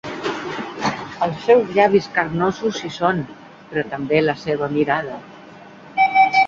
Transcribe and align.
Els 1.25 1.43
seus 1.49 1.69
llavis 1.75 2.07
carnosos 2.17 2.81
hi 2.87 2.91
són, 2.97 3.23
però 3.73 3.87
també 3.95 4.27
la 4.27 4.37
seva 4.47 4.73
mirada. 4.81 5.21